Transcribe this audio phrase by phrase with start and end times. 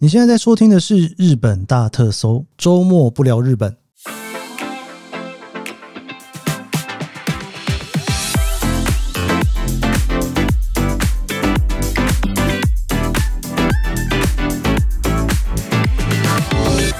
[0.00, 3.76] 你现在在收听的是日本大特搜，周末不聊日本。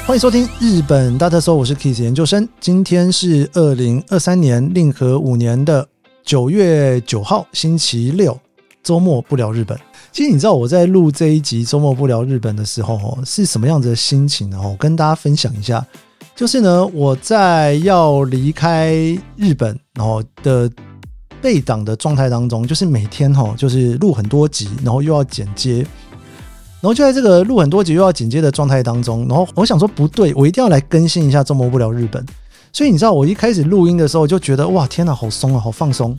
[0.04, 2.48] 欢迎收听日本大特搜，我是 Kiss 研究生。
[2.58, 5.88] 今天是二零二三年令和五年的
[6.24, 8.36] 九月九号，星期六，
[8.82, 9.87] 周末不聊日本。
[10.12, 14.60] 其实你知道我在录这一集周末不聊日本的时候哦，是什么样子的心情呢？
[14.62, 15.84] 我跟大家分享一下，
[16.34, 18.94] 就是呢，我在要离开
[19.36, 20.68] 日本然后的
[21.40, 25.86] 备档的状态当中，就是每天哈，就是录很多集，然后又要剪接，
[26.80, 32.24] 然后就在这个录很多集又要剪接的状态当中，然后我想说不对，我一定要来更新一下周末不聊日本。
[32.72, 36.16] 所以你知道我一开始录音的时候就觉得哇，天哪，好松啊，好放松。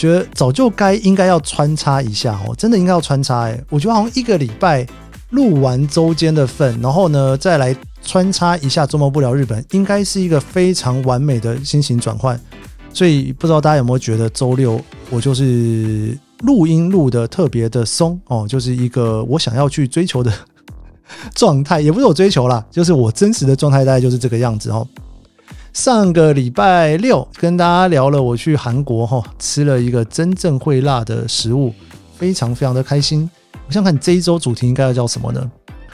[0.00, 3.62] 觉得早就该应该要穿插一下哦，真的应该要穿插哎！
[3.68, 4.86] 我觉得好像一个礼拜
[5.28, 12.40] 录完周间的份，然后呢再来穿插一下周末不聊日本，应该是一个非常完美的心情转换。
[12.94, 20.32] 所以不知道大家有没有觉得周六我就是录音录得特别的松哦，就是一个我想要去追求的
[21.34, 24.88] 状态，也不是我追求啦，就是我真实的状态大概就是这个样子哦。
[25.72, 31.72] 上个礼拜六跟大家聊了，我去韩国哈，吃了一个真正会辣的食物，
[32.16, 33.28] 非常非常的开心。
[33.68, 35.50] 我想看这一周主题应该要叫什么呢？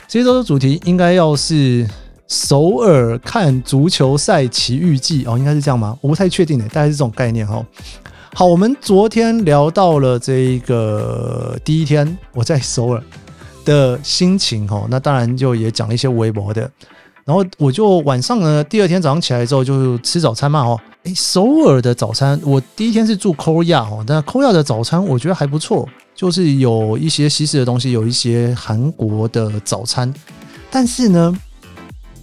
[0.07, 1.87] 这一周的主题应该要是
[2.27, 5.95] 首尔看足球赛奇遇记哦，应该是这样吗？
[6.01, 7.63] 我不太确定诶，大概是这种概念哈。
[8.33, 13.03] 好，我们昨天聊到了这一个第一天我在首尔
[13.63, 16.69] 的心情哈，那当然就也讲了一些微博的。
[17.27, 30.13] 然后我就晚上呢，第二天早上起来之后就吃早餐嘛，哦，诶，首尔的早餐，我第一天是住 Korea 哦，但 Korea 的早餐我觉得还不错，就是有一些西式的东西，有一些韩国的早餐，
[30.71, 31.37] 但是呢，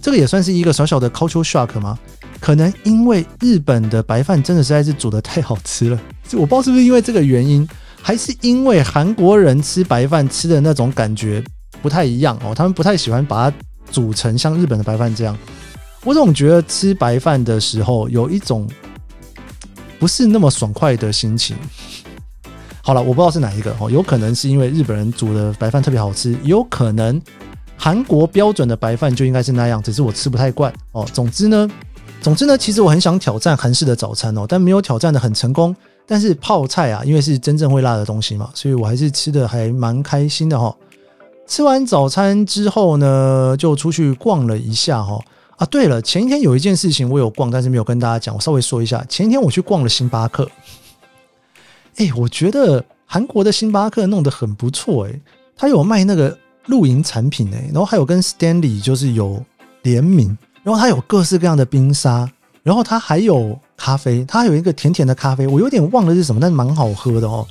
[0.01, 1.99] 这个也算是一个小小的 culture shock 吗？
[2.39, 6.01] 可能因为日本的白饭真的实在是煮得太好吃了，
[6.33, 7.67] 我不知道是不是因为这个原因，
[8.01, 11.43] 还是因为韩国人吃白饭吃的那种感觉
[11.83, 13.57] 不太一样哦，他们不太喜欢把它。
[13.89, 15.37] 组成像日本的白饭这样，
[16.03, 18.69] 我总觉得吃白饭的时候有一种
[19.99, 21.55] 不是那么爽快的心情。
[22.81, 27.19] 好了，我不知道是哪一个哦，有可能是因为日本人煮的白饭特别好吃，有可能
[27.75, 31.03] 韩国标准的白饭就应该是那样，只是我吃不太惯哦。
[31.11, 31.67] 总之呢，
[32.21, 35.75] 总之呢，其实我很想挑战韩式的早餐哦，但没有挑战得很成功。
[36.07, 40.75] 但是泡菜啊，因为是真正会辣的东西嘛，所以我还是吃得还蛮开心的哈。
[41.47, 45.19] 吃完早餐之后呢，就出去逛了一下哈。
[45.57, 49.01] 啊，对了，前一天有一件事情我有逛，但是没有跟大家讲，我稍微说一下。
[49.07, 50.49] 前一天我去逛了星巴克，
[51.95, 55.19] 哎，我觉得韩国的星巴克弄得很不错哎，
[55.55, 59.41] 他有卖那个露营产品哎，然后还有跟 Stanley 就是有
[59.83, 62.29] 联名，然后他有各式各样的冰沙，
[62.61, 67.47] 然后他还有咖啡，他有一个甜甜的咖啡，我有点忘了是什么，但是蛮好喝的哦。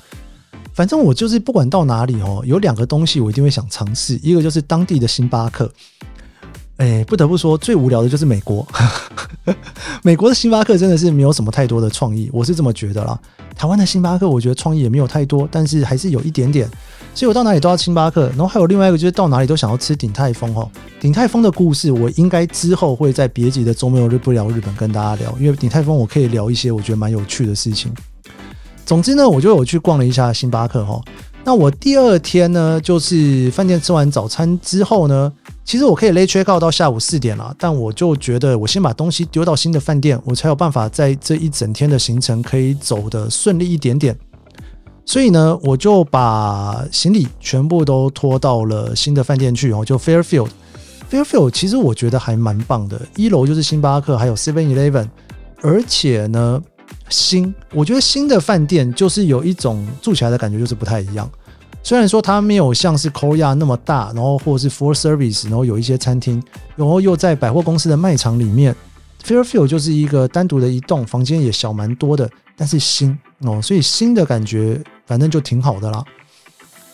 [0.74, 5.70] 反正我就是不管到哪里哦，有两个东西我一定会想尝试，一个就是当地的星巴克。
[6.78, 8.66] 哎，不得不说，最无聊的就是美国。
[10.02, 13.16] 美国的星巴克真的是没有什么太多的创意，我是这么觉得啦。
[13.54, 16.68] 台湾的星巴克我觉得创意也没有太多，但是还是有一点点。
[17.14, 18.26] 所以我到哪里都要星巴克。
[18.30, 20.68] 然后还有另外一个就是到哪里都想要吃鼎泰丰哦。
[20.98, 27.94] 鼎泰丰的故事我应该之后会在别集的周末日不聊日本跟大家聊，因为鼎泰丰我可以聊一些我觉得蛮有趣的事情。
[28.84, 31.00] 总之呢，我就有去逛了一下星巴克哈。
[31.46, 35.30] 那我第二天呢，就是饭店吃完早餐之后呢，
[35.62, 44.16] 其实我可以 late check 到下午四点了，但我就觉得我先把东西丢到新的饭店，我才有办法在这一整天的行程可以走得顺利一点点。
[45.04, 50.48] 所以呢，我就把行李全部都拖到了新的饭店去哦，就 Fairfield。
[51.10, 55.08] Fairfield 其实我觉得还蛮棒的，一楼就是星巴克，还有 Seven Eleven，
[55.60, 56.62] 而且呢。
[57.08, 61.30] 新，我觉得新的饭店就是有一种住起来的感觉，就是不太一样。
[61.82, 66.42] 虽然说它没有像是 Korea 那么大，然后或者是 Full Service，然后有一些餐厅，
[66.76, 68.74] 然后又在百货公司的卖场里面。
[69.22, 76.04] Fairfield 就是一个单独的一栋，房间也小蛮多的，但是新哦，所以新的感觉反正就挺好的啦。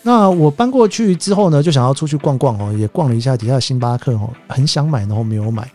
[0.03, 5.69] 那我搬过去之后呢，就想要出去逛逛哦，也逛了一下底下的星巴克哦，很想买，然后没有买。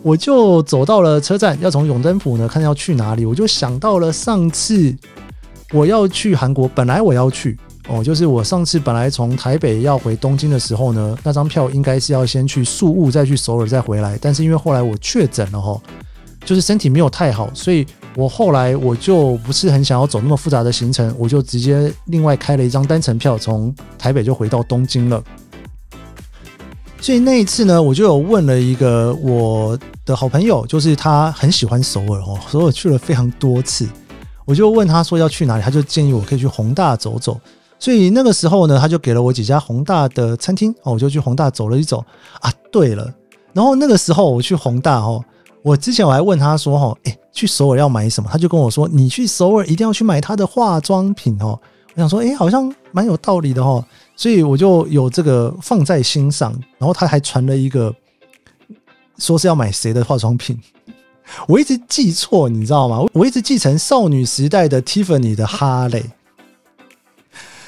[0.00, 3.26] 我就走到了车站，要从永登浦呢，看要去哪里。
[3.26, 4.94] 我就想到了上次
[5.72, 7.58] 我要去韩国，本来我要去
[7.88, 14.18] 哦，就是我上次本来从台北要回东京的时候呢，那张票应该是要先去宿务，再去首尔，再回来。
[14.20, 15.80] 但是因为后来我确诊了哈，
[16.44, 17.86] 就是身体没有太好，所以
[18.16, 25.22] 我后来我就不是很想要走那么复杂的行程，我就直接另外开了一张单程票，从台北就回到东京了。
[27.02, 29.76] 所以那一次呢，我就有问了一个我
[30.06, 33.88] 的好朋友，就是他很喜欢首尔哦，首尔去了非常多次。
[34.44, 37.40] 我就问他说要去哪里，他就建议我可以去弘大走走。
[37.76, 42.04] 所以那个时候呢，他就给了我几家弘大的餐厅哦，我就去弘大走了一走
[42.40, 42.52] 啊。
[42.70, 43.12] 对了，
[43.52, 45.20] 然后那个时候我去弘大哦，
[45.64, 48.30] 我之前我还问他说哈，诶，去首尔要买什么？
[48.32, 51.58] 他就跟我说，你去首尔一定要去买他的化妆品哦。
[51.94, 53.84] 我想说，诶，好像蛮有道理的哦。
[54.22, 57.92] 所以我就有这个放在心上，然后他还传了一个，
[59.18, 60.56] 说是要买谁的化妆品，
[61.48, 63.04] 我一直记错，你知道吗？
[63.14, 66.04] 我一直记成少女时代的 Tiffany 的哈雷，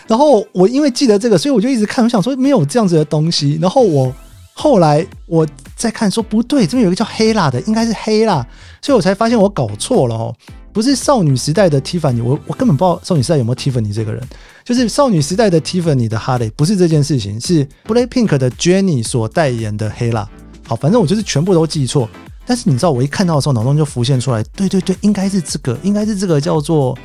[0.07, 4.15] 然后我因为记得这个，所以我就一直看，我想说没有这样子的东西，然后我
[4.53, 8.47] 后来我再看说不对，这边有一个叫黑辣的，应该是黑辣，
[8.81, 10.33] 所以我才发现我搞错了哦。
[10.75, 14.21] 不是少女时代的 Tiffany，我我根本不知道少女时代有没有 Tiffany 这个人。
[14.65, 20.29] 就是少女时代的 Tiffany 的哈雷，不是这件事情，是 Blackpink 的 Jennie 所代言的黑辣。
[20.67, 22.11] 好，反正我就是全部都记错。
[22.45, 26.99] 但是你知道，我一看到的时候，脑中就浮现出来，对对对，应该是这个，应该是这个叫做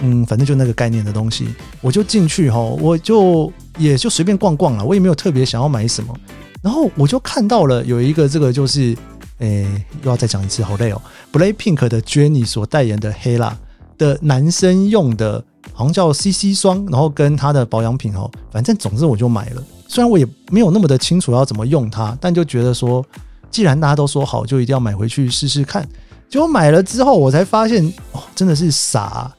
[0.00, 1.46] 嗯，反正就那个概念的东西。
[1.80, 6.14] 我就进去哈，我就也就随便逛逛了，我也没有特别想要买什么。
[6.60, 8.94] 然后我就看到了有一个这个就是。
[9.38, 9.66] 诶、
[10.02, 11.02] 又要再讲一次，好累哦。
[11.32, 13.56] Blackpink 的 Jennie 所代言的黑辣
[13.98, 19.62] 的男生用的，好像叫 CC 霜，然后跟他的保养品哦，反正总之我就买了。
[19.88, 23.04] 虽然我也没有那么的清楚要怎么用它，但就觉得说，
[23.50, 25.86] 既然大家都说好，就一定要买回去试试看。
[26.28, 29.32] 结果买了之后，我才发现哦，真的是傻，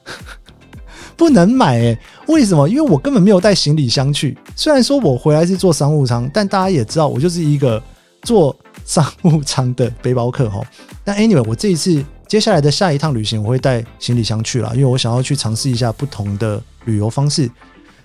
[1.18, 1.98] 不能买诶。
[2.28, 2.68] 为什么？
[2.70, 4.38] 因为我根本没有带行李箱去。
[4.56, 7.82] 虽然说我回来是坐商务舱，但大家也知道，我就是一个
[8.22, 8.56] 坐。
[8.86, 10.62] 商务舱的背包客哈，
[11.04, 17.50] 但 anyway，我这一次接下来的下一趟旅行，我会带行李箱去了，因为我想要去尝试一下不同的旅游方式。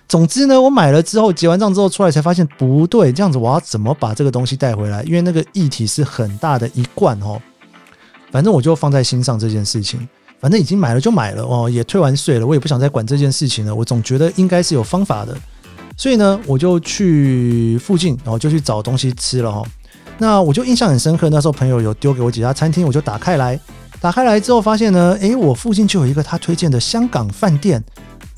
[0.07, 5.03] 总之呢，我买了之后结完账之后出来才发现不对，这样子我要怎么把这个东西带回来？
[5.03, 7.41] 因为那个液体是很大的一罐哦，
[8.31, 10.05] 反正我就放在心上这件事情。
[10.39, 13.75] 反正已经买了就买了哦，也退完税了，我也不想再管这件事情了。
[13.75, 15.37] 我总觉得应该是有方法的，
[15.95, 19.63] 所以呢，我就去附近，然后就去找东西吃了哈。
[20.21, 23.59] 那我就印象很深刻，那时候朋友有丢给我几家餐厅，我就打开来，
[23.99, 27.83] 打开来之后发现呢，诶，我附近就有一个他推荐的香港饭店，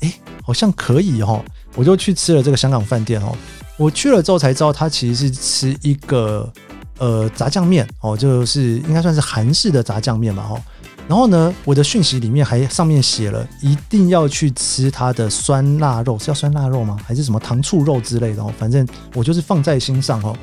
[0.00, 1.44] 诶，好像可以哦，
[1.74, 3.36] 我就去吃了这个香港饭店哦。
[3.76, 6.50] 我去了之后才知道，他其实是吃一个
[6.96, 10.58] 呃炸酱面哦，就是应该算是韩式的炸酱面嘛哦。
[11.06, 16.98] 然后呢，我的讯息里面还上面写了一定要去吃他的酸辣肉，是叫酸辣肉吗？
[17.06, 18.50] 还是什么糖醋肉之类的哦？
[18.58, 20.34] 反正我就是放在心上哦。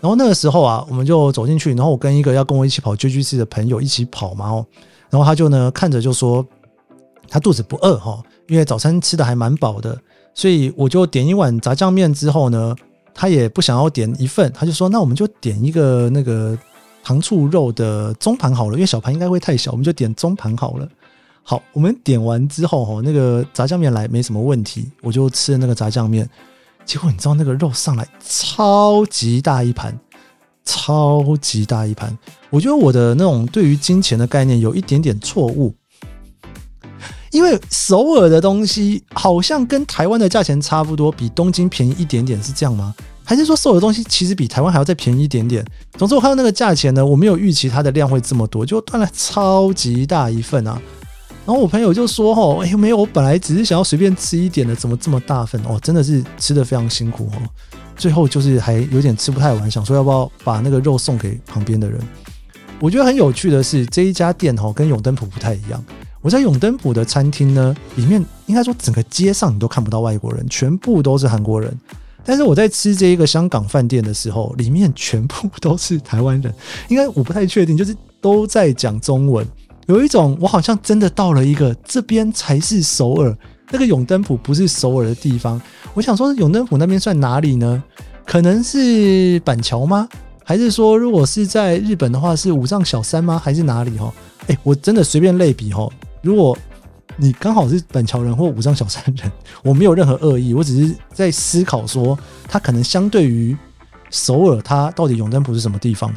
[0.00, 4.66] 然后那个时候啊，我们就走进去，然后我跟一个要跟我一起跑 JGC 的朋友一起跑嘛哦，
[5.10, 6.46] 然后他就呢看着就说
[7.28, 10.00] 他肚子不饿哈，因为早餐吃的还蛮饱的，
[10.34, 12.76] 所以我就点一碗炸酱面之后呢，
[13.12, 16.56] 他也不想要点一份，他就说那我们就点一个那个
[17.02, 20.88] 糖醋肉的中盘好了，因为小盘应该会太小，我们就点中盘好了。
[21.42, 26.28] 好，我们点完之后哈，那个炸酱面来没什么问题，我就吃了那个炸酱面。
[26.88, 29.94] 结果你知道那个肉上来超级大一盘，
[30.64, 32.16] 超级大一盘。
[32.48, 35.74] 我觉得我的那种对于金钱的概念有一点点错误，
[37.30, 42.94] 因为首尔的东西好像跟台湾的价钱差不多，比东京便宜一点点，是这样吗？
[43.22, 45.62] 还是说首尔的东西其实比台湾还要再便宜一点点？
[45.98, 50.80] 总之我看到那个价钱呢，我没有预期它的量会这么多，就断了超级大一份啊。
[51.48, 55.58] 然后我朋友就说：“哦，哎，没有，我本来只是想要随便吃一点的，怎么这么大份？
[55.64, 57.40] 哦，真的是吃得非常辛苦哦。
[57.96, 61.98] 最后就是还有点吃不太完，想说要不要把那个肉送给旁边的人。
[62.78, 65.82] 我觉得很有趣的是，这一家店哦跟永登浦不太一样。
[66.20, 71.74] 我在永登浦的餐厅呢，里面应该说整个街上你都看不到外国人，全部都是韩国人。
[72.26, 76.52] 但是我在吃这一个香港饭店的时候，里面全部都是台湾人。
[76.88, 79.46] 应该我不太确定，就是都在讲中文。”
[79.88, 83.34] 有一种，我好像真的到了一个这边才是首尔，
[83.70, 85.58] 那个永登浦不是首尔的地方。
[85.94, 87.82] 我想说，永登浦那边算哪里呢？
[88.26, 90.06] 可能是板桥吗？
[90.44, 93.40] 还是说，如果是在日本的话，是五藏小山吗？
[93.42, 93.96] 还是哪里？
[93.96, 94.12] 哈，
[94.48, 95.88] 哎，我真的随便类比哈。
[96.20, 96.56] 如果
[97.16, 103.56] 你刚好是板桥人或五藏小山人，我没有任何恶意，我只是在思考说，它可能相对于
[104.10, 106.12] 首尔，它到底永登浦是什么地方？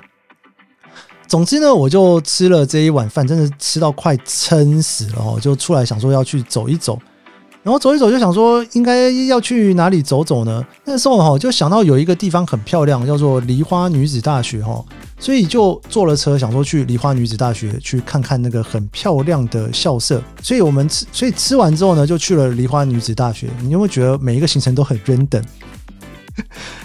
[1.31, 6.99] 总之呢，我就吃了这一碗饭，真的吃到快撑死了哦，就出来想说要去走一走，
[7.63, 10.61] 然后走一走就想说应该要去哪里走走呢？
[10.83, 14.83] 那时候哈就想到有一个地方很漂亮，叫做梨花女子大学哈，
[15.19, 20.21] 所以就坐了车想说去梨花女子大学去看看那个很漂亮的校舍。
[20.43, 23.47] 所以我们吃，所以吃完之后呢，就去了梨花女子大学。
[23.61, 25.43] 你有没有觉得每一个行程都很 random？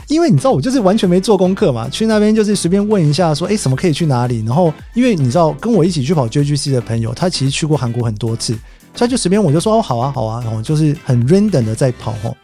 [0.08, 4.44] 因为你知道我就是完全没做功课嘛，去那边就是随便问一下说，哎，什么可以去哪里？
[4.46, 8.56] 然后因为你知道跟我一起去跑 JGC 的朋友，他其实去过韩国很多次，
[8.94, 12.36] 所以就随便我就说哦，好啊，好啊，然后就是很 random 的在跑吼，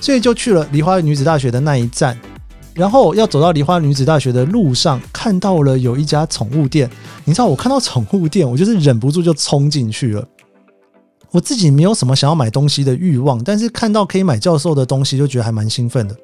[0.00, 2.18] 所以就去了梨花女子大学的那一站，
[2.74, 6.90] 然后要走到梨花女子大学的路上，看到了有一家宠物店，
[7.24, 10.22] 你知道我看到宠物店，我就是忍不住就冲进去了。
[11.30, 16.14] 我自己没有什么想要买东西的欲望，但是看到可以买教授的东西，就觉得还蛮兴奋的。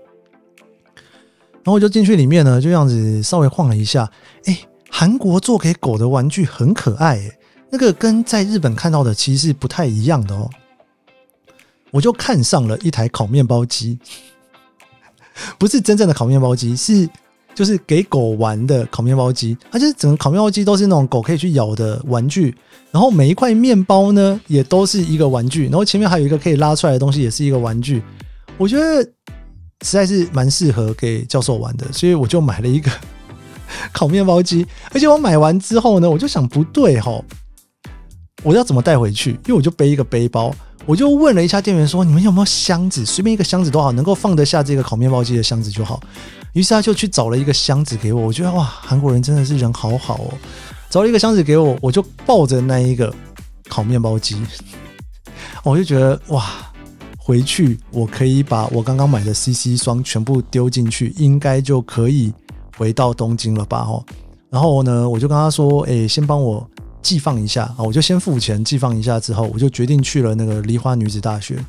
[1.68, 4.10] 然后就进去里面呢，就这样子稍微晃了一下。
[4.46, 4.58] 哎，
[4.88, 7.38] 韩国做给狗的玩具很可爱，哎，
[7.70, 10.48] 那个跟在日本看到的其实是不太一样的哦。
[11.90, 13.98] 我就看上了一台烤面包机，
[15.60, 17.06] 不是真正的烤面包机，是。
[17.54, 22.54] 就是给狗玩的烤面包机，它就是整个烤面包机都是那种狗可以去咬的玩具，
[22.92, 28.00] 然后每一块面包呢也都是一个玩具，然后前面还有一个可以拉出来的东西，也是一个玩具。
[28.56, 29.04] 我觉得
[29.82, 32.90] 实在是蛮适合给教授玩的，所以我就买了一个
[33.92, 34.66] 烤面包机。
[34.92, 37.24] 而且我买完之后呢，我就想不对吼，
[38.42, 39.32] 我要怎么带回去？
[39.46, 40.54] 因为我就背一个背包，
[40.86, 43.04] 我就问了一下店员说：“你们有没有箱子？
[43.04, 46.00] 随便一个箱子都好，能够放得下这个烤面包机的箱子就好。”
[46.54, 50.34] 于是他就去找了一个箱子给我，我觉得哇，韩国人真的是人好好哦。
[50.90, 53.14] 找了一个箱子给我，我就抱着那一个
[53.68, 54.42] 烤面包机，
[55.62, 56.67] 我就觉得哇，
[57.28, 62.32] 回去我可以把我刚刚买的 CC 霜全部丢进去，应该就可以
[62.78, 63.80] 回到东京了吧？
[63.80, 64.02] 哦，
[64.48, 66.66] 然后呢，我就跟他说，哎，先帮我
[67.02, 71.62] 寄放一下啊，我就先付钱寄放一下，之后我就决定去了那个梨花女子大学。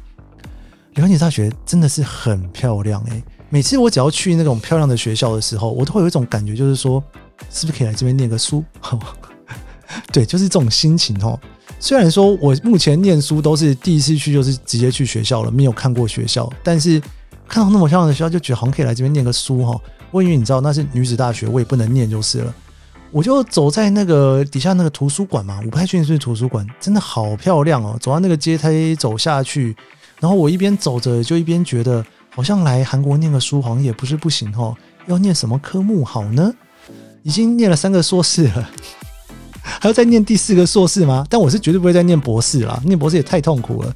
[0.94, 3.22] 梨花女子大学真的是很漂亮哎。
[3.50, 7.04] 每次我只要去那种漂亮的学校的时候，我都会有一种感觉，就是说，
[7.52, 8.64] 是不是可以来这边念个书？
[10.14, 11.38] 对，就是这种心情哦。
[11.80, 17.02] 虽然说我目前念书都是第一次去，就是直接去学校了，没有看过学校，但是
[17.48, 19.80] 看到那么漂亮的学校，就觉得好像可以来这边念个书哈。
[20.12, 22.54] 我以为你知道那是女子大学，我也不能念就是了。
[23.12, 27.98] 我就走在那个底下那个图书馆嘛，我不太确定是图书馆，真的好漂亮哦。
[28.00, 29.76] 走到那个阶梯走下去，
[30.20, 32.06] 然后我一边走着就一边觉得。
[32.32, 34.74] 好像来韩国念个书好像也不是不行哦，
[35.08, 36.54] 要念什么科目好呢？
[37.24, 38.70] 已经念了三个硕士了，
[39.80, 41.26] 还要再念第四个硕士吗？
[41.30, 43.94] 但我是绝对不会再念博士啦，念博士也太痛苦了。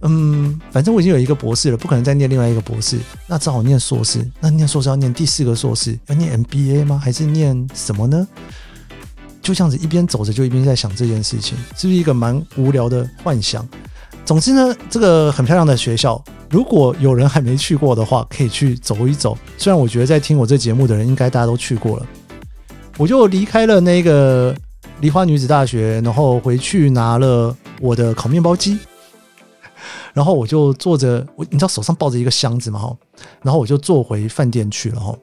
[0.00, 4.28] 嗯，反正我已经有一个博士了，不可能再念另外一个博士，那只好念硕士。
[4.40, 7.00] 那念硕士要念第四个硕士，要念 MBA 吗？
[7.02, 8.26] 还是念什么呢？
[9.40, 13.66] 就这样子一边走着就一边在想这件事情，是不是一个蛮无聊的幻想？
[14.24, 16.22] 总之呢，这个很漂亮的学校。
[16.50, 19.36] 如果有人还没去过的话，可以去走一走。
[19.58, 22.06] 虽然我觉得在听我这节目的人，应该大家都去过了。
[22.96, 24.56] 我就离开了那个
[25.00, 28.78] 梨花女子大学，然后回去拿了我的烤面包机，
[30.14, 32.96] 然后我就坐着，我你知道手上抱着一个箱子嘛，
[33.42, 35.00] 然后我就坐回饭店去了。
[35.00, 35.14] 哈，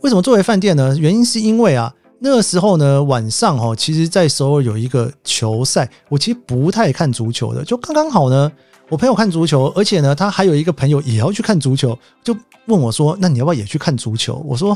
[0.00, 0.96] 为什么坐回饭店呢？
[0.98, 8.50] 原因是因为啊，那个时候呢，晚上哈，其实在首尔有一个球赛，我其实不太看足球的，就刚刚好呢。
[8.90, 12.34] 我朋友看足球，而且呢，他还有一个朋友也要去看足球，就
[12.68, 14.74] 问我说：“那你要不要也去看足球？”我说：“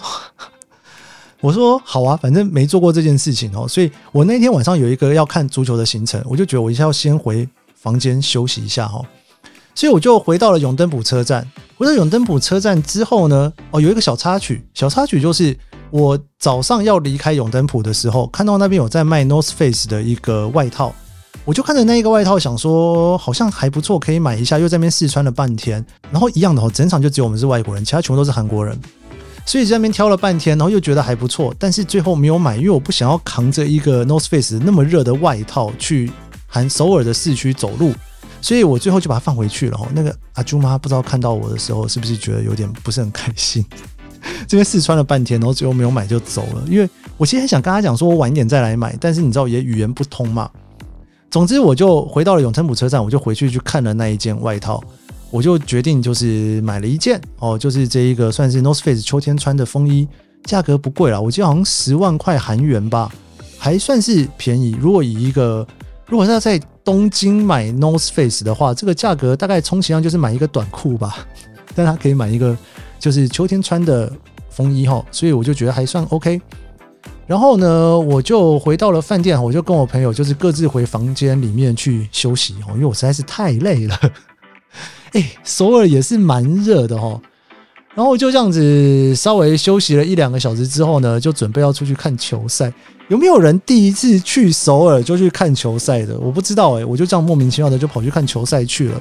[1.42, 9.02] 我说好啊，反正没做过这件事情哦。”所以，我那天晚上有一个要看足球的行程，我就觉得我一下要先回房间休息一下哈。
[9.74, 11.46] 所以，我就回到了永登浦车站。
[11.76, 15.56] 回到永登浦车站之后呢，哦，有一个小插曲，小插曲就是
[15.90, 20.94] 我早上要离开永登浦的时候，看到那边有在卖 North Face 的一个外套。
[21.44, 24.60] 我就看着那一个外套，想说好像还不错，可以买一下。
[24.60, 28.78] 又在那边试穿了半天，然后一样的哦，整场就只有我们是外国人，其他全部都是韩国人，
[29.44, 36.10] 所以在那边挑了半天，然后又觉得还不错，但是最后没有买，因为我不想要扛着一个 North Face 那么热的外套去
[36.46, 37.92] 韩首尔的市区走路，
[38.40, 39.78] 所以我最后就把它放回去了。
[39.94, 43.64] 那个阿朱妈不知道看到我的时候是不是觉得有点不是很开心？
[44.46, 50.48] 这边试穿了半天，然后最后没有买就走了，因为我其实很想跟他讲说我晚一点再来买，但是你知道也语言不通嘛。
[51.30, 54.82] 总之，我就回到了永登浦车站，我就回去去看了那一件外套，
[55.32, 60.06] 我就决定就是买了一件哦，就是这一个算是 North Face 秋天穿的风衣，
[60.44, 63.10] 价格不贵啦，我记得好像十万块韩元吧，
[63.58, 64.76] 还算是便宜。
[64.78, 65.66] 如果以一个
[66.06, 71.26] 如果是要在东京买 North Face 的话，这个价格大概充其量就是买一个短裤吧，
[71.74, 72.54] 但它可以买一个
[72.98, 74.12] 就是秋天穿的
[74.50, 76.38] 风衣哈，所以我就觉得还算 OK。
[77.26, 83.98] 然后呢，我就回到了饭店，我就跟我朋友就是各自回房间里面去休息哦，因为我实在是太累了。
[85.12, 87.20] 哎，首尔也是蛮热的哦。
[87.94, 92.72] 然后就这样子稍微休息了一两个小时之后呢，就准备要出去看球赛。
[93.08, 96.18] 有没有人第一次去首尔就去看球赛的？
[96.18, 99.00] 我不知道哎，我就这样莫名其妙的就跑去看球赛去了。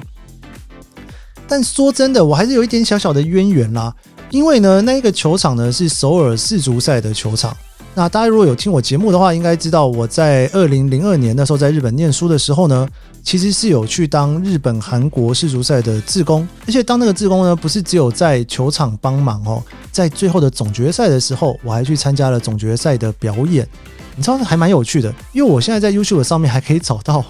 [1.48, 3.94] 但说真的，我还是有一点小小的渊源啦。
[4.28, 7.56] 因为呢，那一个球场呢是首尔世足赛的球场。
[7.94, 12.88] 那大家如果有听我节目的话，应该知道我在二零零二年那时候在日本念书的时候呢，
[13.22, 23.68] 其实是有去当日本韩国世足赛的志工，而且当那个志工呢，不是只有在球场帮忙哦，在最后的总决赛的时候，我还去参加了总决赛的表演。
[24.16, 27.22] 你知道还蛮有趣的，因为我现在在 YouTube 上面还可以找到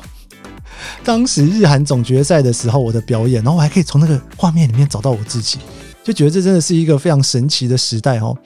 [1.03, 5.59] 当时日韩总决赛的时候我的表演，然后我还可以从那个画面里面找到我自己，
[6.05, 8.39] 就觉得这真的是一个非常神奇的时代哦。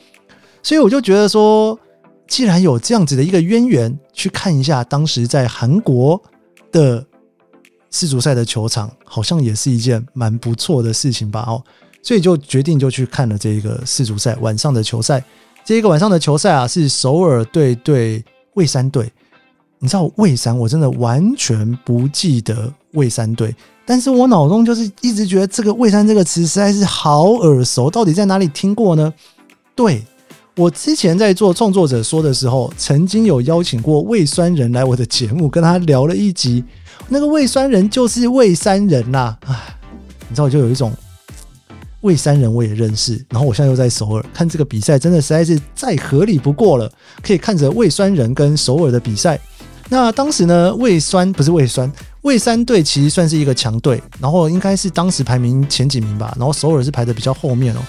[0.63, 1.79] 所以我就觉得说。
[2.26, 6.21] 既然有这样子的一个渊源，去看一下当时在韩国
[6.73, 7.04] 的
[7.90, 11.45] 世足赛的球场，好像也是一件蛮不错的事情吧？
[11.47, 11.62] 哦，
[12.02, 15.23] 所以就决定就去看了这个世足赛晚上的球赛。
[15.64, 19.11] 这一个晚上的球赛啊，是首尔队对蔚山队。
[19.78, 23.54] 你知道蔚山，我真的完全不记得蔚山队，
[23.85, 29.12] 但是我脑中就是一直觉得这个蔚山这个词实在是好耳熟，到底在哪里听过呢？
[29.75, 30.02] 对。
[30.57, 36.65] 我之前在做创作者说的时候，曾经有邀请过胃酸人来我的节目，跟他聊了一集。
[37.11, 39.69] 那个胃酸人就是胃酸人呐，啊，
[40.31, 40.91] 你知道，我就有一种
[42.01, 43.23] 胃酸人我也认识。
[43.29, 46.91] 然后我现在又在首尔看这个比赛，真的实在是再合理不过了。
[47.23, 49.39] 可以看着胃酸人跟首尔的比赛。
[49.91, 56.35] 那当时呢，胃酸不是胃酸，蔚山队其实算是一个强队，然后应该是当时排名前几名吧。
[56.39, 57.81] 然后首尔是排得比较后面哦。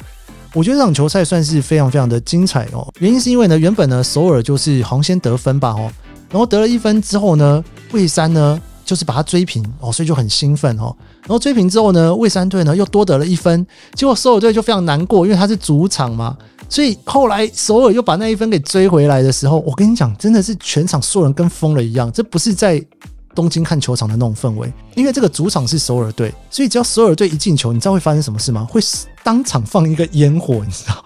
[0.54, 5.92] 我觉得这场球赛算是非常非常的精彩哦，原因是因为呢，原本呢首尔就是好像先得分吧哦，
[6.32, 16.36] 然后得了一分之后呢，蔚山呢就是把他追平哦，所以就很兴奋哦，然后追平之后呢，蔚山队呢又多得了一分，结果首尔队就非常难过，因为他是主场嘛，
[16.70, 22.84] 所以后来首尔又把那一分给追回来的时候，我跟你讲，真的是全场所有人跟疯了一样，这不是在。
[23.38, 28.66] 东京看球场的那种氛围，因为这个主场是首尔队，所以只要首尔队一进球，你知道会发生什么事吗？
[28.68, 28.82] 会
[29.24, 31.06] 当场放一个烟火，你知道？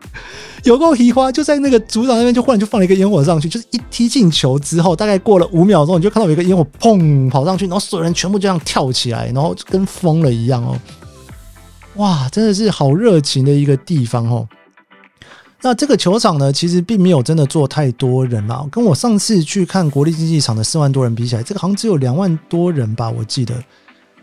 [0.64, 10.78] 有够奇花，就在那个主场那边，就忽然就放了一个烟火上去，就是一踢进球之后，大概过了五秒钟，你就看到有一个烟火砰跑上去，然后所有人全部就这样跳起来，然后就跟疯了一样哦！
[11.96, 14.46] 哇，真的是好热情的一个地方哦。
[15.62, 18.66] 那这个球场呢，其实并没有真的坐太多人啦。
[18.72, 23.54] 跟我上次去看国立竞技场的四万多人比起来，这个好像只有两万多人吧，我记得。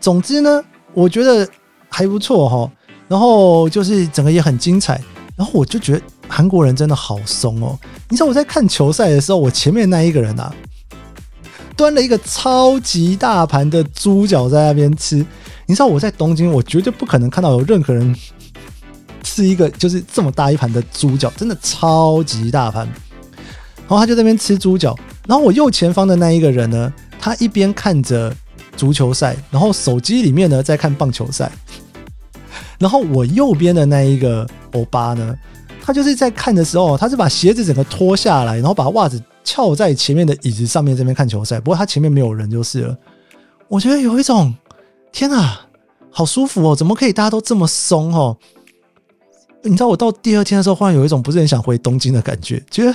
[0.00, 0.60] 总之呢，
[0.94, 1.48] 我觉得
[1.88, 2.70] 还不错哈。
[3.06, 5.00] 然后就是整个也很精彩。
[5.36, 7.78] 然后我就觉得韩国人真的好松哦。
[8.08, 10.52] 你知道我在看球赛的时候，我前面那一个人啊，
[11.76, 15.24] 端了一个超级大盘的猪脚在那边吃。
[15.66, 18.12] 你知道我在东京，我绝对不可能看到有任何人。
[19.24, 22.86] 是一个就是这么大一盘的猪脚，真的超级大盘。
[22.86, 24.94] 然后他就在那边吃猪脚，
[25.26, 28.34] 然后我右前方的那一个人呢，他一边看着
[28.76, 31.50] 足球赛，然后手机里面呢在看棒球赛。
[32.78, 35.34] 然后我右边的那一个欧巴呢，
[35.82, 41.58] 他就是在看的时候，他是把鞋子整个脱下来，然后把袜子翘在前面的椅子上面这边看球赛。
[41.58, 42.96] 不过他前面没有人就是了。
[43.68, 44.54] 我觉得有一种
[45.10, 45.58] 天哪，
[46.10, 46.76] 好舒服哦！
[46.76, 48.36] 怎么可以大家都这么松哦？
[49.62, 52.94] 你知道我到第二天的时候，忽然有一种不是很想回东京的感觉，觉得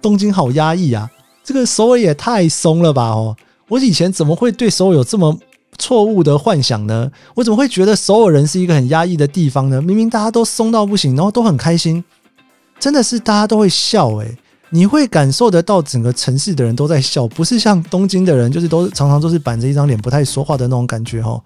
[0.00, 1.10] 东京好压抑啊！
[1.42, 3.08] 这个首尔也太松了吧！
[3.08, 3.36] 哦，
[3.68, 5.38] 我以前怎么会对首尔有这么
[5.78, 7.10] 错误的幻想呢？
[7.34, 9.82] 我怎么会觉得首尔人是一个很压抑的地方呢？
[9.82, 12.02] 明明大家都松到不行，然后都很开心，
[12.78, 14.38] 真的是大家都会笑诶、
[14.70, 21.42] 你会感受得到整个城市的人都在笑，不是像东京的人，就是都常常都是板着一张脸不太说话的那种感觉哦。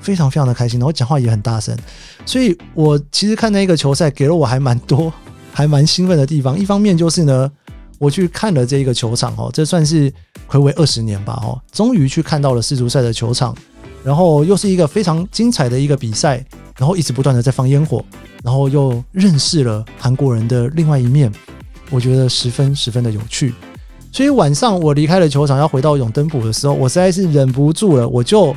[0.00, 1.76] 非常非常的开心，然后讲话也很大声，
[2.24, 5.12] 所以我其实看那个球赛，给了我还蛮多、
[5.52, 6.58] 还蛮兴奋的地方。
[6.58, 7.50] 一方面就是呢，
[7.98, 10.12] 我去看了这一个球场哦，这算是
[10.48, 13.54] 睽违二十年吧哦，终于去看到了世足赛的球场，
[14.04, 16.44] 然后又是一个非常精彩的一个比赛，
[16.78, 18.04] 然后一直不断的在放烟火，
[18.44, 21.30] 然后又认识了韩国人的另外一面，
[21.90, 23.52] 我觉得十分十分的有趣。
[24.12, 28.54] 所以晚上我离开了球场，要回到永登浦的时候，我实在是忍不住了，我就。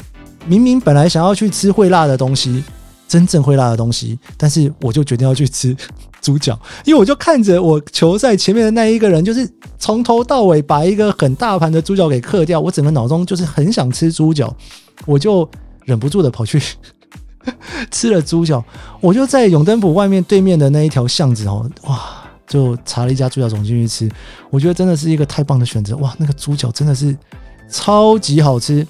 [0.47, 2.63] 明明本来想要去吃会辣的东西，
[3.08, 5.75] 真正会辣的东西，但是我就决定要去吃
[6.21, 14.56] 猪脚，因为我就看着我球赛前面的那一个人，就是从头到尾把一个很大盘的猪脚给刻掉，我整个脑中就是很想吃猪脚，
[15.06, 15.49] 我就
[15.86, 16.62] 忍不住的跑去
[17.89, 18.63] 吃了猪脚。
[18.99, 21.99] 我就在永登浦外面对面的那一条巷子哦，哇，
[22.47, 24.10] 就查了一家猪脚总进去吃，
[24.49, 27.15] 我觉得真的是一个太棒的选择，哇，那个猪脚真的是
[27.69, 28.86] 超级好吃。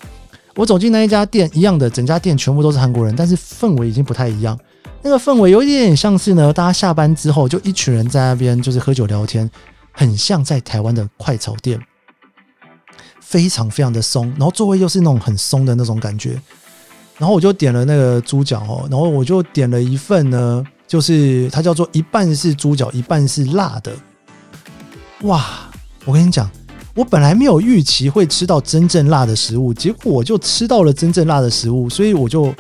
[0.56, 4.58] 我走进那一家店，一样的，整家店全部都是韩国人，但是氛围已经不太一样。
[5.02, 9.50] 那个氛围有一点点像是呢，大家下班之后就一群人在那边就是喝酒聊天，
[9.92, 11.80] 很像在台湾的快炒店，
[13.20, 16.40] 非常非常的松，然后座位又是那种很松的那种感觉。
[17.18, 23.92] 然后我就点了那个猪脚哦，然后我就点了一份呢就是它叫做一半是猪脚，一半是辣的。
[25.22, 25.46] 哇，
[26.06, 26.50] 我跟你讲，
[26.94, 32.54] 我本来没有预期会吃到真正辣的食物，结果我就吃到了真正辣的食物，所以我就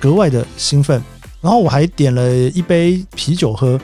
[0.00, 1.02] 格外的兴奋。
[1.40, 3.78] 然后我还点了一杯啤酒喝。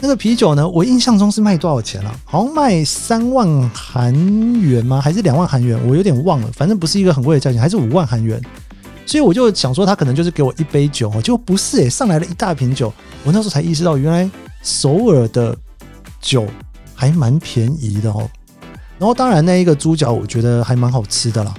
[0.00, 2.14] 那个啤酒呢，我印象中是卖多少钱啊？
[2.24, 4.12] 好像卖三万韩
[4.60, 5.00] 元吗？
[5.00, 5.78] 还是两万韩元？
[5.88, 6.50] 我有点忘了。
[6.52, 8.40] 反正不是一个很贵的价钱，还是五万韩元。
[9.06, 12.92] 所以我就想说，他可能就是给我一杯酒，结果不是诶，上来了一大瓶酒。
[13.24, 14.30] 我那时候才意识到，原来
[14.62, 15.56] 首尔的
[16.20, 16.46] 酒
[16.94, 18.28] 还蛮便宜的哦。
[18.98, 21.54] 然后当然那一个猪脚，我觉得还蛮好吃的啦。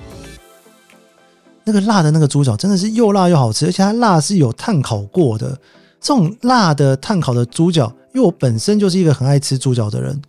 [1.64, 5.58] 那个辣的那个猪脚真的是又辣又好吃，而且它辣是有炭烤过的。
[6.02, 10.20] 这种辣的炭烤的猪脚，因为我本身就是一个很爱吃猪脚的人，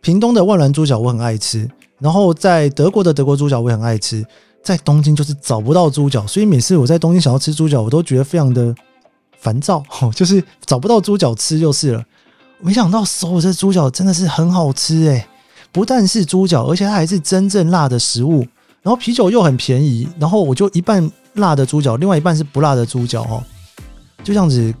[0.00, 4.24] 屏东的万峦猪脚我很爱吃，然后在德国的德国猪脚我也很爱吃，
[4.62, 8.74] 在东京就是找不到猪脚，所以每次我在东京想要吃猪脚，我都觉得非常的
[9.38, 9.82] 烦躁，
[10.16, 12.02] 就是找不到猪脚吃就是了。
[12.60, 15.26] 没想到首尔这猪脚真的是很好吃诶，
[15.72, 18.46] 不但是猪脚，而且它还是真正辣的食物，
[18.82, 23.42] 然后啤酒又很便宜，然后我就一半辣的猪脚，另外一半是不辣的猪脚哦，
[24.22, 24.72] 就这样子。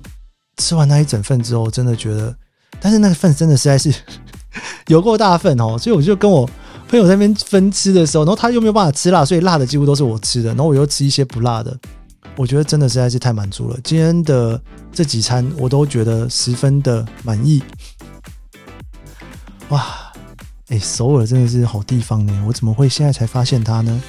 [0.58, 2.32] 吃完那一整份之后，真的觉得，
[2.78, 3.92] 但是那个份真的实在是
[4.86, 6.48] 有够大份哦，所以我就跟我
[6.86, 11.74] 朋友在那边分吃的时候，然后他又没有办法吃辣，所以辣的几乎都是我吃的，然后我又吃一些不辣的，
[12.36, 13.78] 我觉得真的实在是太满足了。
[13.82, 14.60] 今天的
[14.92, 17.62] 这几餐我都觉得十分的满意。
[19.70, 20.11] 哇，
[20.72, 24.02] 哎，首尔真的是好地方呢，我怎么会现在才发现它呢？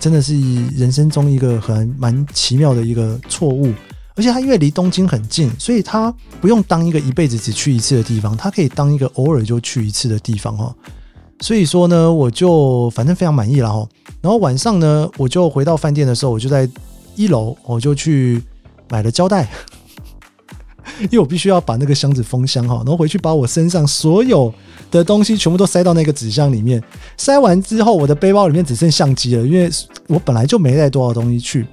[0.00, 0.34] 真的是
[0.74, 3.72] 人生中一个很蛮奇妙的一个错误。
[4.16, 10.74] 而且它因为离东京很近，所以它不用当一个一辈子只去一次的地方，它可以当一个偶尔就去一次的地方哈。
[11.40, 13.88] 所以说呢，我就反正非常满意了哈。
[14.20, 16.68] 然后晚上呢，我就回到饭店的时候，我就在
[17.14, 18.42] 一楼，我就去
[18.90, 19.48] 买了胶带，
[21.02, 24.52] 因为我必须要把那个箱子封箱哈，然后回去把我身上所有
[24.90, 26.82] 的东西全部都塞到那个纸箱里面。
[27.16, 29.70] 塞完之后，我的背包里面只剩相机了，因为
[30.06, 31.66] 我本来就没带多少东西去。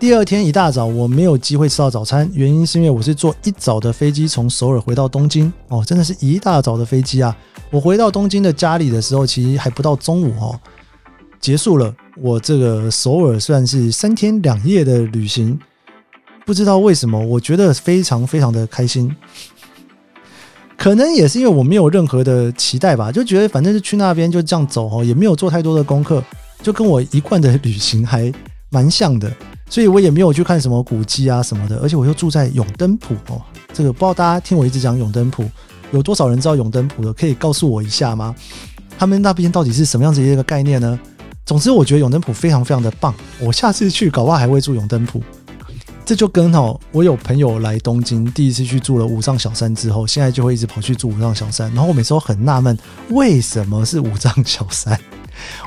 [0.00, 7.36] 第二天一大早，我没有机会吃到早餐，原因是因为我是坐一早的飞机从首尔回到东京哦，真的是一大早的飞机啊！
[7.70, 10.58] 我回到东京的家里的时候，其实还不到中午哦，
[11.40, 15.58] 结束了我这个首尔算是三天两夜的旅行。
[16.48, 19.14] 不知道为什么，我觉得非常非常的开心，
[20.78, 26.24] 可能也是因为我没有任何的期待吧，就觉得反正是去那边就这样走哦，也没有做太多的功课，
[26.62, 28.32] 就跟我一贯的旅行还
[28.70, 29.30] 蛮像的。
[29.68, 33.42] 所以我也没有去看什么古迹啊什么的，而且我又住在永登浦哦。
[33.74, 35.44] 这个不知道大家听我一直讲永登浦，
[35.92, 37.12] 有多少人知道永登浦的？
[37.12, 38.34] 可以告诉我一下吗？
[38.98, 40.98] 他们那边到底是什么样子一个概念呢？
[41.44, 43.14] 总之，我觉得永登浦非常非常的棒。
[43.38, 45.22] 我下次去搞不好还会住永登浦。
[46.08, 51.70] 这就跟哦，我有朋友来东京，第一次去住了五藏小山之后，现在就会一直跑去住五藏小山。
[51.74, 52.78] 然后我每次都很纳闷，
[53.10, 54.98] 为什么是五藏小山？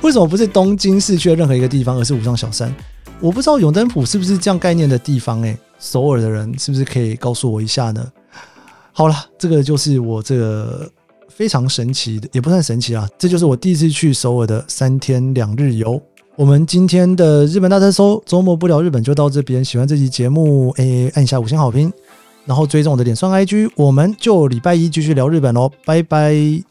[0.02, 2.76] 为什么不是东京市区的任何一个地方，而是五藏小山？
[3.20, 8.04] 我不知道永登浦是不是这样概念的地方诶，首尔的人是不是可以告诉我一下呢？
[8.94, 10.92] 好了，这个就是我这个
[11.30, 16.02] 非常神奇的，也不算神奇啊，这就是我第一次去首尔的三天两日游。
[16.42, 21.94] 我们今天的日本大特搜周末不聊日本就到这边，喜欢这期节目，诶，按一下五星好评，
[22.46, 26.71] 然后追踪我的脸双 IG，我们就礼拜一继续聊日本喽，拜拜。